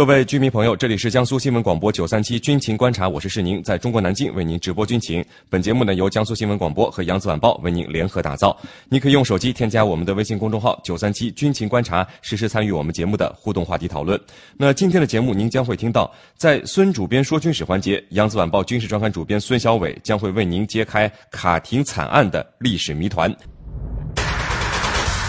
[0.00, 5.22] 各位居民朋友，这里是江苏新闻广播九三七军情观察，我是世宁，在中国南京为您直播军情。
[5.50, 8.58] 本节目呢由江苏新闻广播和扬子晚报为您联合打造。
[8.88, 14.18] 你可以用手机添加我们的微信公众号九三七军情观察，实时参与我们节目的互动话题讨论。
[14.56, 23.30] 那今天的节目您将会听到，在孙主编说军事环节，扬子晚报军事专刊主编孙小伟将会为您揭开卡廷惨案的历史谜团，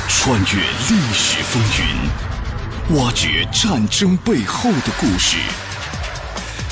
[0.08, 2.41] 穿越历史风云。
[2.90, 5.38] 挖掘战争背后的故事，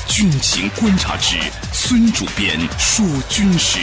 [0.06, 1.38] 军情观察之
[1.72, 3.78] 孙主编说军事。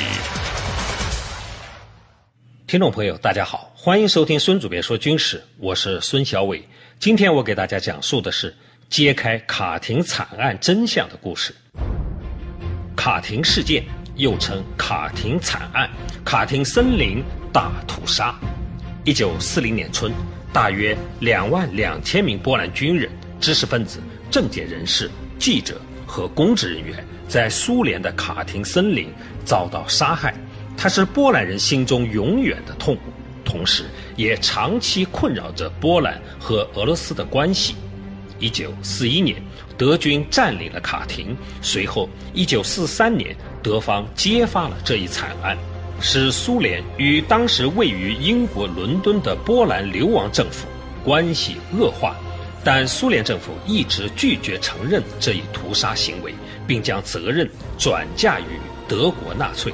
[2.68, 6.64] 听众朋友，大家好，欢迎收听孙主编说军事，我是孙小伟。
[7.00, 8.56] 今天我给大家讲述的是
[8.88, 11.56] 揭开卡廷惨案真相的故事。
[12.96, 13.84] 卡廷事件
[14.16, 15.90] 又称卡廷惨案、
[16.24, 18.36] 卡廷森林大屠杀。
[19.06, 20.12] 一九四零年春。
[20.54, 24.00] 大约两万两千名波兰军人、知识分子、
[24.32, 29.10] 政界人士、记者和公职人员在苏联的卡廷森林
[29.46, 30.34] 遭到杀害，
[30.76, 32.98] 它是波兰人心中永远的痛，
[33.46, 37.76] 同时也长期困扰着波兰和俄罗斯的关系。
[38.40, 39.42] 一九四一年，
[39.78, 45.58] 德军占领了卡廷，随后一九四三年，德方揭发了这一惨案。
[46.00, 50.68] 使苏联与当时位于英国伦敦的波兰流亡政府
[51.04, 52.16] 关系恶化，
[52.64, 56.34] 但苏联政府一直拒绝承认这一屠杀行为，
[56.68, 58.44] 并将责任转嫁于
[58.88, 59.74] 德国纳粹。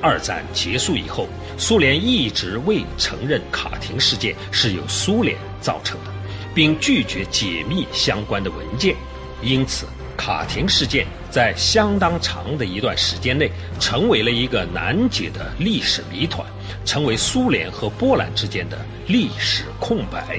[0.00, 6.10] 二战结束以后，苏联一直未承认卡廷事件是由苏联造成的，
[6.54, 8.94] 并拒绝解密相关的文件，
[9.42, 9.86] 因此。
[10.16, 16.46] 卡廷事件在相当长的一段时间内成为了一个难解的历史谜团，
[16.84, 20.38] 成为苏联和波兰之间的历史空白。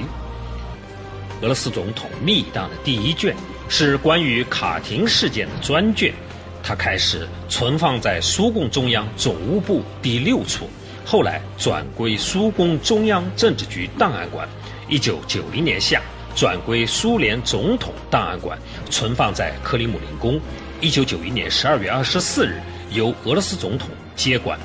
[1.42, 3.34] 俄罗斯总统密档的第一卷
[3.68, 6.14] 是关于卡廷事件的专卷，
[6.62, 10.70] 它开始存放在苏共中央总务部第六处，
[11.04, 14.48] 后来转归苏共中央政治局档案馆。
[14.88, 16.00] 一九九零年夏。
[16.34, 18.58] 转归苏联总统档案馆，
[18.90, 20.40] 存放在克里姆林宫。
[20.80, 24.58] 一九九一年十二月二十四日，由俄罗斯总统接管。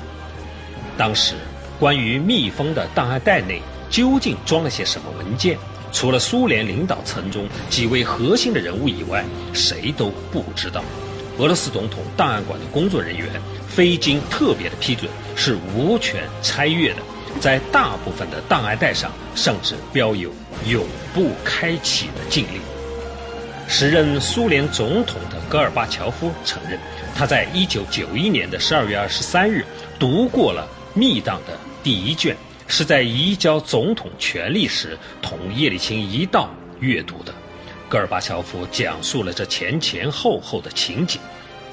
[0.98, 1.34] 当时，
[1.78, 5.56] 关于密封的档案袋内究竟装了些什么文件，
[5.92, 10.82] 除了苏联领导层中几位核心的人物以外，谁都不知道。
[11.38, 13.28] 俄罗斯总统档案馆的工作人员
[13.66, 16.98] 非经特别的批准，是无权拆阅的。
[17.38, 20.32] 在大部分的档案袋上，甚至标有
[20.66, 22.60] “永不开启”的禁令。
[23.68, 26.78] 时任苏联总统的戈尔巴乔夫承认，
[27.14, 29.64] 他在1991年的12月23日
[29.98, 32.36] 读过了密档的第一卷，
[32.66, 37.32] 是在移交总统权力时同叶利钦一道阅读的。
[37.88, 41.20] 戈尔巴乔夫讲述了这前前后后的情景。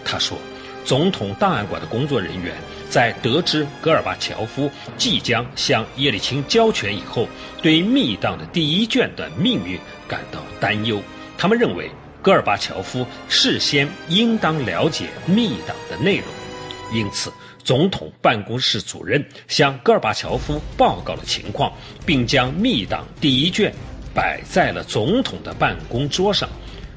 [0.05, 0.37] 他说。
[0.85, 2.55] 总统档案馆的工作人员
[2.89, 7.27] 在得知戈尔巴乔夫即将向叶利钦交权以后，
[7.61, 11.01] 对密档的第一卷的命运感到担忧。
[11.37, 16.25] 他们认为戈尔巴乔夫事先应当了解密档的内容，
[16.91, 17.31] 因此
[17.63, 21.71] 总统办公室主任向戈尔巴乔夫报告了情况，
[22.05, 23.73] 并将密档第一卷
[24.13, 26.49] 摆在了总统的办公桌上。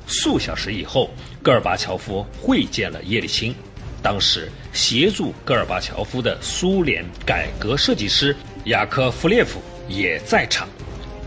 [0.06, 1.10] 数小时以后，
[1.42, 3.54] 戈尔巴乔夫会见了叶利钦。
[4.02, 8.34] 当时协助戈尔巴乔夫的苏联改革设计师
[8.64, 10.68] 雅科夫列夫也在场，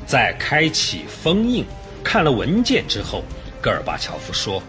[0.07, 1.63] 在开启封印、
[2.03, 3.23] 看了文件之后，
[3.62, 4.62] 戈尔巴乔夫说：“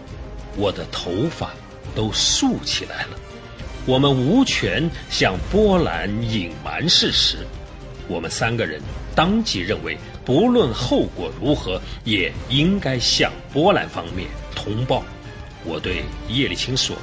[0.55, 1.51] 我的头发
[1.95, 3.09] 都竖起来了。
[3.85, 7.37] 我们无权向波兰隐瞒事实。
[8.07, 8.79] 我们三个人
[9.15, 15.03] 当即认为，不论后果如何，也应该向波兰方面通报。”
[15.65, 16.95] 我对叶利钦说。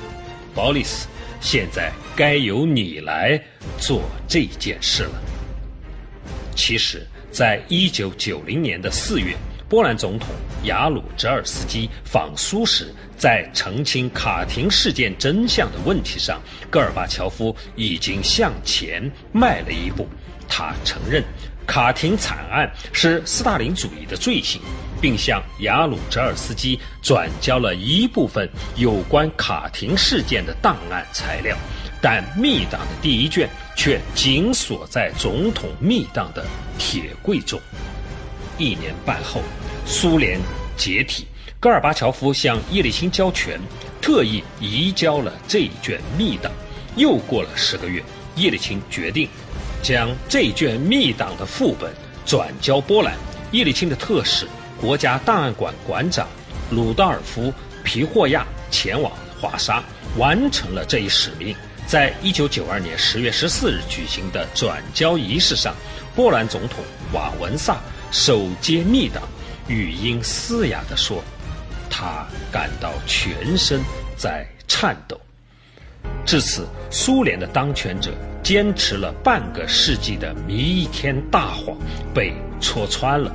[0.55, 1.07] 鲍里斯，
[1.41, 3.41] 现在该由你来
[3.79, 5.23] 做这件事了。
[6.55, 9.35] 其实，在一九九零年的四月，
[9.69, 10.29] 波兰总统
[10.65, 16.41] 雅鲁泽尔斯基访苏时，在澄清卡廷事件真相的问题上，
[16.71, 20.07] 戈尔巴乔夫已经向前迈了一步。
[20.49, 21.25] 他承认。
[21.65, 24.61] 卡廷惨案是斯大林主义的罪行，
[25.03, 31.57] 并向雅鲁泽尔斯基转交了一部分有关卡廷事件的档案材料，
[32.01, 36.47] 但密档的第一卷却紧锁在总统密档的
[36.79, 37.61] 铁柜中。
[38.59, 39.43] 一年半后，
[39.85, 40.39] 苏联
[40.77, 41.27] 解体，
[41.59, 43.61] 戈尔巴乔夫向叶利钦交权，
[44.01, 46.53] 特意移交了这一卷密档。
[46.95, 48.01] 又过了十个月，
[48.37, 49.29] 叶利钦决定。
[49.83, 51.93] 将这卷密档的副本
[52.25, 53.17] 转交波兰，
[53.51, 54.47] 叶利钦的特使、
[54.83, 56.27] 国家档案馆馆长
[56.69, 57.43] 鲁道尔夫·
[57.85, 59.81] 皮霍亚前往华沙，
[60.19, 61.55] 完成了这一使命。
[61.87, 65.73] 在一九九二年十月十四日举行的转交仪式上，
[66.17, 66.83] 波兰总统
[67.13, 67.77] 瓦文萨
[68.11, 69.23] 手接密档，
[69.69, 71.23] 语音嘶哑地说
[71.89, 73.81] ：“他感到全身
[74.17, 75.21] 在颤抖。”
[76.27, 78.11] 至此，苏联的当权者
[78.43, 81.77] 坚持了半个世纪的弥天大谎
[82.13, 83.33] 被戳穿了。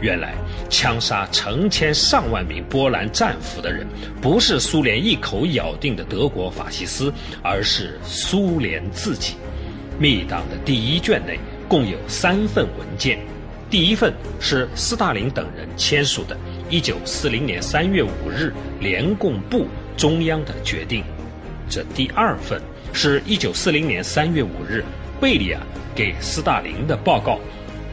[0.00, 0.34] 原来，
[0.68, 3.86] 枪杀成千上万名波兰战俘的人，
[4.20, 9.34] 不是苏联一口咬定的德国法西斯，而是苏联自己。
[9.98, 11.38] 密档的第一卷内
[11.68, 13.18] 共有三份文件，
[13.70, 16.36] 第一份是斯大林等人签署的
[16.70, 19.66] 1940年3月5日联共部
[19.96, 21.04] 中央的决定。
[21.68, 22.60] 这第二份
[22.92, 24.84] 是一九四零年三月五日
[25.20, 25.60] 贝利亚
[25.94, 27.38] 给斯大林的报告。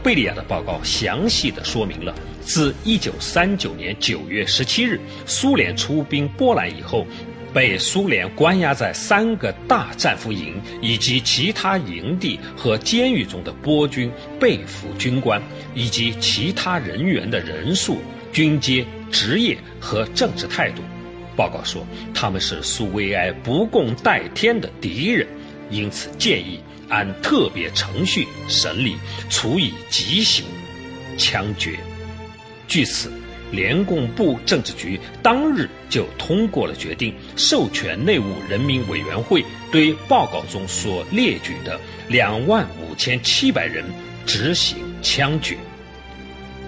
[0.02, 7.06] 贝利亚的报告详细的说明了，自一九三九年九月十七日苏联出兵波兰以后，
[7.54, 14.10] 被苏联关押在三个大战俘营以及其他营地和监狱中的波军
[14.40, 15.40] 被俘军官
[15.72, 17.98] 以及其他人员的人数、
[18.32, 20.82] 军阶、职业和政治态度。
[21.36, 25.26] 报告说，他们是苏维埃不共戴天的敌人，
[25.70, 26.58] 因此建议
[26.92, 28.96] 按特别程序审理，
[29.30, 30.44] 处以极刑，
[31.16, 31.78] 枪决。
[32.68, 33.10] 据此，
[33.50, 43.82] 联共部政治局当日就通过了决定，授权内务人民委员会对报告中所列举的两万五千七百人
[44.26, 45.56] 执行枪决。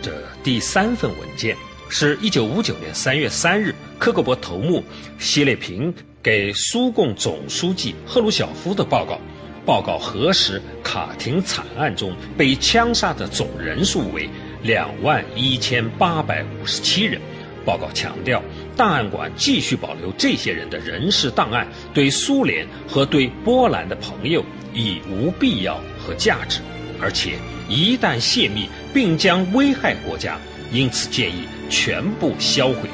[0.01, 0.11] 这
[0.43, 1.55] 第三份文件。
[1.91, 4.83] 是一九五九年三月三日，克格勃头目
[5.19, 9.21] 谢列平给苏共总书记赫鲁晓夫的报告。
[9.65, 14.29] 报告核实卡廷惨案中被枪杀的总人数为
[14.63, 17.21] 两万一千八百五十七人。
[17.65, 18.43] 报告强调，
[18.77, 24.45] 档案馆继续保留这些人的人事档案，对苏联和对波兰的朋友
[24.75, 26.61] 已无必要和价值，
[27.01, 30.39] 而且一旦泄密，并将危害国家。
[30.73, 32.89] 因此，建议全部销毁。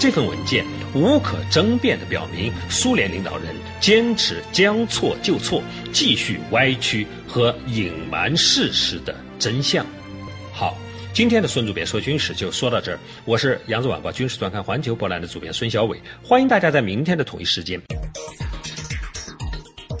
[0.00, 0.64] 这份文件
[0.94, 5.62] 无可争辩地表明，苏联领导人坚持将错就错，
[5.92, 9.84] 继续歪曲和隐瞒事实的真相。
[10.52, 10.76] 好，
[11.12, 12.98] 今天的孙主编说军事就说到这儿。
[13.24, 17.80] 我是扬子晚报军事专刊环球博览的主编孙小伟，欢迎大家在明天的同一时间。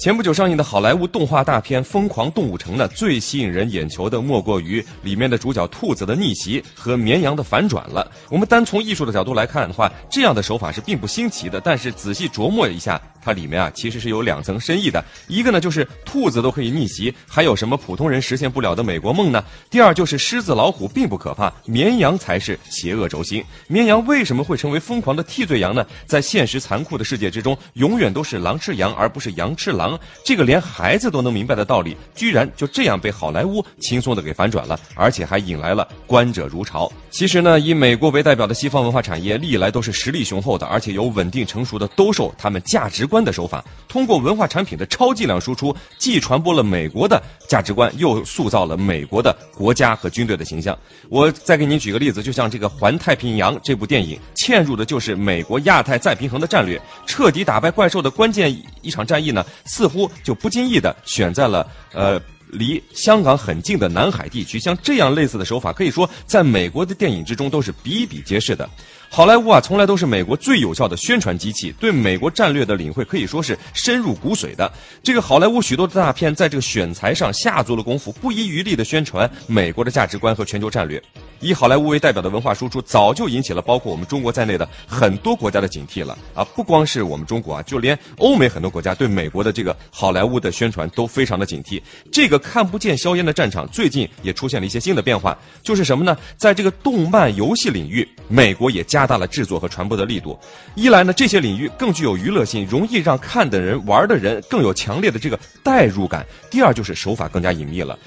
[0.08, 8.10] 前不久上映的好莱坞动画大片《疯狂动物城》呢，最吸引人眼球的莫过于里面的主角兔子的逆袭和绵羊的反转了。
[8.30, 12.98] 我们单从艺术的角度来看的话，这样的手法是并不新奇的，但是仔细琢磨一下。
[13.20, 15.04] 它里面啊，其实是有两层深意的。
[15.26, 19.44] 一个呢，就是兔子都可以逆袭，还有什么普通人实现不了的美国梦呢？
[19.68, 23.44] 第二就是狮子老虎并不可怕，绵羊才是邪恶轴心。
[23.66, 25.84] 绵羊为什么会成为疯狂的替罪羊呢？
[26.06, 29.97] 在现实残酷的世界之中，永远都是狼吃羊，而不是羊吃狼。
[30.24, 36.90] 这个连孩子都能明白的道理，居然就这样被好莱坞轻松的给反转了，而且还引来了观者如潮。
[37.10, 43.18] 其实呢，以美国为代表的西方文化产业历来都是实力雄厚的，而且有稳定成熟的兜售他们价值观。
[43.18, 50.78] 的手法，通过文化产品的超剂量输出，既传播了美国的价值观，又塑造了美国的国家和军队的形象。
[51.10, 59.44] 我再给您举个例子，就像这个《环太平洋》这部电影，嵌入的就是美国亚太再平衡的战略，彻底打败怪兽的关键一场战役呢，
[59.78, 62.20] 似乎就不经意的选在了呃
[62.50, 64.58] 离香港很近的南海地区。
[64.58, 68.68] 像这样类似的手法，可以说在美国的电影之中都是比比皆是的。
[69.08, 74.70] 好莱坞啊，从来都是美国最有效的宣传机器，对美国战略的领会可以说是深入骨髓的。
[75.00, 81.00] 这个好莱坞许多的大片，在这个选材上下足了功夫，不遗余力的宣传美国的价值观和全球战略。
[81.40, 86.44] 以好莱坞为代表的文化输出，早就引起了包括我们中国在内的很多国家的警惕了啊！
[86.56, 91.80] 不光是我们中国啊，就连欧美很多国家对美国的这个好莱坞的宣传都非常的警惕。
[92.10, 96.16] 这个看不见硝烟的战场，最近也出现了一些新的变化，就是什么呢？
[96.36, 100.38] 在这个动漫游戏领域，美国也加大了制作和传播的力度。
[100.74, 107.98] 一来呢，这些领域更具有娱乐性，容易让看的人、玩的人更有强烈的这个代入感；第二就是手法更加隐秘了。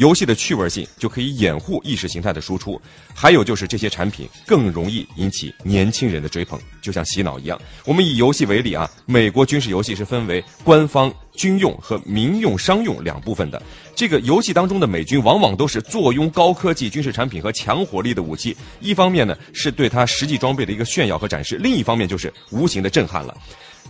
[0.00, 2.80] 游戏的趣味性就可以掩护意识形态的输出，
[3.14, 7.60] 还有就是这些产品更容易引起年轻人的追捧，就像洗脑一样。
[7.84, 13.62] 我们以游戏为例啊，美国军事游戏是分为官方军用和民用商用两部分的。
[13.94, 23.36] 这个游戏当中的美军往往都是坐拥高科技军事产品和强火力的武器，一方面呢是对他实际装备的一个炫耀和展示，另一方面就是无形的震撼了。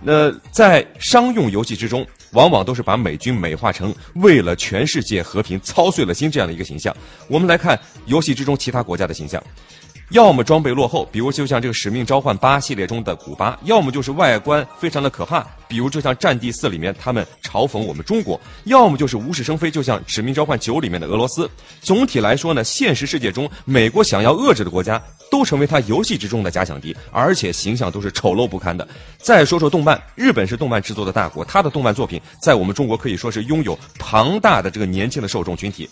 [0.02, 6.94] 那在商用游戏之中，往往都是把美军美化成为了全世界和平操碎了心这样的一个形象。
[7.28, 9.42] 我们来看游戏之中其他国家的形象。
[10.11, 21.49] 要么装备落后，比如就像这个《使命召唤八》系列中的古巴；要么就是外观非常的可怕，比如就像《战地四》里面他们嘲讽我们中国；要么就是无事生非，就像《使命召唤九》里面的俄罗斯。
[21.81, 25.00] 总体来说呢，现实世界中，美国想要遏制的国家
[25.31, 28.87] 都成为他游戏之中的假想敌，而且形象都是丑陋不堪的。
[29.19, 35.88] 再说说动漫，日本是动漫制作的大国，他的动漫作品在我们中国可以说是拥有庞大的这个年轻的受众群体。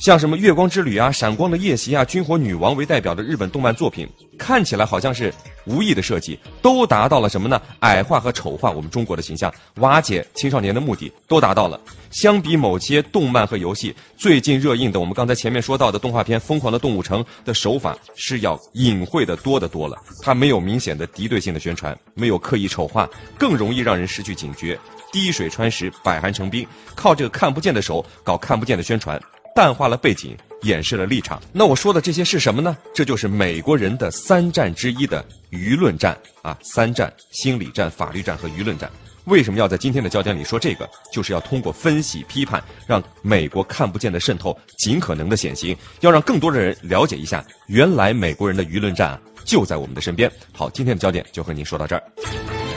[0.00, 5.30] 像什么《月光之旅》啊、《闪光的夜袭》啊、《军火女王》为代表的日本动漫作品，看起来好像是
[5.66, 7.60] 无意的设计，都达到了什么呢？
[7.80, 11.78] 矮化和丑化我们中国的形象，瓦解青少年的目的都达到了。
[12.10, 19.98] 相比某些动漫和游戏，最近热映的我们刚才前面说到的动画片《疯狂的动物城》的手法是要隐晦的多得多了。
[20.22, 23.06] 它没有明显的敌对性的宣传，没有刻意丑化，
[23.38, 24.78] 更容易让人失去警觉。
[25.12, 29.20] 滴水穿石，百寒成冰，靠这个看不见的手搞看不见的宣传。
[29.54, 31.40] 淡化了背景，掩饰了立场。
[31.52, 32.76] 那我说的这些是什么呢？
[32.94, 36.56] 这就是美国人的三战之一的舆论战啊！
[36.62, 38.90] 三战：心理战、法律战和舆论战。
[39.24, 40.88] 为什么要在今天的焦点里说这个？
[41.12, 50.30] 就是要通过分析批判，让美国看不见的渗透尽可能的显形，要让更多的人了解一下，原来美国人的舆论战就在我们的身边。
[50.52, 52.69] 好，今天的焦点就和您说到这儿。